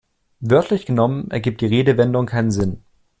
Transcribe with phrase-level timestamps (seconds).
[0.39, 2.81] Wörtlich genommen ergibt die Redewendung keinen Sinn.